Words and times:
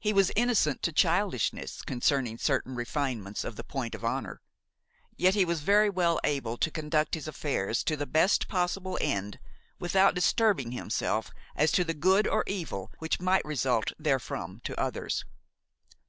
He 0.00 0.12
was 0.12 0.32
innocent 0.34 0.82
to 0.82 0.92
childishness 0.92 1.82
concerning 1.82 2.38
certain 2.38 2.74
refinements 2.74 3.44
of 3.44 3.54
the 3.54 3.62
point 3.62 3.94
of 3.94 4.04
honor, 4.04 4.40
yet 5.16 5.36
he 5.36 5.44
was 5.44 5.60
very 5.60 5.88
well 5.88 6.18
able 6.24 6.56
to 6.58 6.72
conduct 6.72 7.14
his 7.14 7.28
affairs 7.28 7.84
to 7.84 7.96
the 7.96 8.04
best 8.04 8.48
possible 8.48 8.98
end 9.00 9.38
without 9.78 10.16
disturbing 10.16 10.72
himself 10.72 11.30
as 11.54 11.70
to 11.70 11.84
the 11.84 11.94
good 11.94 12.26
or 12.26 12.42
evil 12.48 12.90
which 12.98 13.20
might 13.20 13.44
result 13.44 13.92
therefrom 13.96 14.58
to 14.64 14.74
others. 14.76 15.24